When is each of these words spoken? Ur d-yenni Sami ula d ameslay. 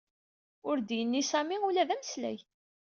Ur 0.69 0.77
d-yenni 0.79 1.23
Sami 1.31 1.57
ula 1.67 1.83
d 1.87 1.89
ameslay. 1.95 2.37